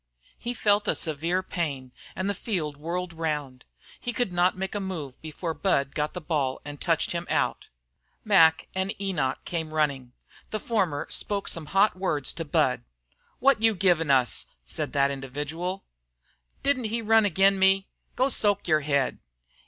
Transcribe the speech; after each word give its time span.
He 0.39 0.55
felt 0.55 0.87
a 0.87 0.95
severe 0.95 1.43
pain, 1.43 1.91
and 2.15 2.27
the 2.27 2.33
field 2.33 2.75
whirled 2.75 3.13
round. 3.13 3.65
He 3.99 4.13
could 4.13 4.33
not 4.33 4.57
make 4.57 4.73
a 4.73 4.79
move 4.79 5.21
before 5.21 5.53
Budd 5.53 5.93
got 5.93 6.15
the 6.15 6.19
ball 6.21 6.59
and 6.65 6.81
touched 6.81 7.11
him 7.11 7.27
out. 7.29 7.67
Mac 8.25 8.67
and 8.73 8.99
Enoch 8.99 9.45
came 9.45 9.71
running, 9.75 10.01
and 10.03 10.11
the 10.49 10.59
former 10.59 11.05
spoke 11.11 11.47
some 11.47 11.67
hot 11.67 11.95
words 11.95 12.33
to 12.33 12.43
Budd. 12.43 12.83
"Wot 13.39 13.61
you 13.61 13.75
givin' 13.75 14.09
us?" 14.09 14.47
said 14.65 14.93
that 14.93 15.11
individual. 15.11 15.83
"Didn't 16.63 16.85
he 16.85 17.03
run 17.03 17.23
agin 17.27 17.59
me? 17.59 17.87
Go 18.15 18.27
soak 18.29 18.67
your 18.67 18.79
head!" 18.81 19.19